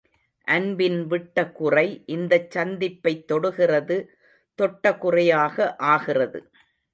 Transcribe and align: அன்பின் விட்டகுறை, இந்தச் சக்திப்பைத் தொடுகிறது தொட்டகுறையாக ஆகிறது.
அன்பின் 0.47 1.07
விட்டகுறை, 1.07 1.83
இந்தச் 2.07 2.49
சக்திப்பைத் 2.51 3.27
தொடுகிறது 3.27 3.97
தொட்டகுறையாக 4.59 5.57
ஆகிறது. 5.91 6.41